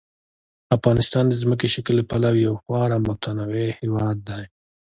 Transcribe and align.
افغانستان 0.77 1.23
د 1.27 1.33
ځمکني 1.41 1.67
شکل 1.75 1.93
له 1.99 2.03
پلوه 2.09 2.39
یو 2.45 2.53
خورا 2.63 2.97
متنوع 3.05 3.67
هېواد 3.79 4.17
دی. 4.29 4.43